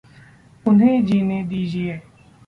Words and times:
उन्हें 0.65 1.05
जीने 1.05 1.43
दीजिये। 1.43 2.01